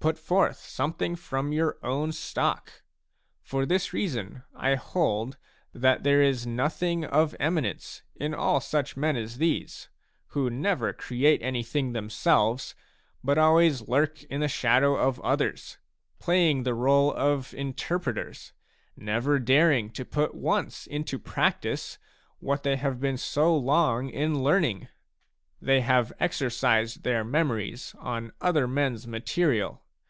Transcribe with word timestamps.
Put 0.00 0.16
forth 0.16 0.58
something 0.60 1.16
frorn 1.16 1.50
your 1.52 1.76
own 1.82 2.12
stock. 2.12 2.82
For 3.42 3.66
this 3.66 3.92
reason 3.92 4.44
I 4.54 4.76
hold 4.76 5.36
that 5.74 6.04
there 6.04 6.22
is 6.22 6.46
nothing 6.46 7.04
of 7.04 7.34
eminence 7.40 8.02
in 8.14 8.32
all 8.32 8.60
such 8.60 8.96
men 8.96 9.16
as 9.16 9.38
these, 9.38 9.88
who 10.28 10.50
never 10.50 10.92
create 10.92 11.42
anything 11.42 11.92
themselves, 11.92 12.76
but 13.24 13.38
always 13.38 13.88
lurk 13.88 14.22
in 14.22 14.40
the 14.40 14.46
shadow 14.46 14.94
of 14.96 15.18
others, 15.20 15.78
playing 16.20 16.62
the 16.62 16.76
rdle 16.76 17.12
of 17.12 17.52
interpreters, 17.52 18.52
never 18.96 19.40
daring 19.40 19.90
to 19.90 20.04
put 20.04 20.32
once 20.32 20.86
into 20.86 21.18
practice 21.18 21.98
what 22.38 22.62
they 22.62 22.76
have 22.76 23.00
been 23.00 23.16
so 23.18 23.54
long 23.54 24.10
in 24.10 24.42
learning. 24.44 24.86
They 25.60 25.80
have 25.80 26.12
exercised 26.20 27.02
their 27.02 27.24
memories 27.24 27.96
on 27.98 28.32
other 28.40 28.68
men's 28.68 29.04
material. 29.08 29.82